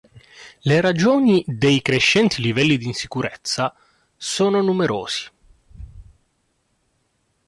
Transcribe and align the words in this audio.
Le 0.63 0.81
ragioni 0.81 1.43
dei 1.45 1.79
crescenti 1.79 2.41
livelli 2.41 2.77
di 2.79 2.87
insicurezza 2.87 3.71
sono 4.17 4.59
numerosi. 4.59 5.29